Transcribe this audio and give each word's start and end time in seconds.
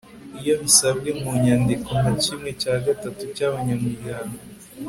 iyo 0.39 0.53
bisabwe 0.61 1.09
mu 1.21 1.31
nyandiko 1.43 1.89
na 2.03 2.11
kimwe 2.21 2.49
cya 2.61 2.75
gatatu 2.85 3.23
cy'abanyamryango 3.35 4.37